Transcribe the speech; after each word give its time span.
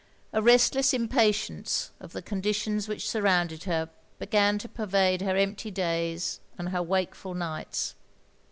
A 0.33 0.41
restless 0.41 0.95
impatience 0.95 1.91
of 1.99 2.11
the 2.11 2.23
conditions 2.23 2.87
which 2.87 3.07
surrotmded 3.07 3.65
her 3.65 3.87
began 4.17 4.57
to 4.57 4.67
pervade 4.67 5.21
her 5.21 5.37
empty 5.37 5.69
days 5.69 6.39
and 6.57 6.69
her 6.69 6.81
wakeful 6.81 7.35
nights. 7.35 7.93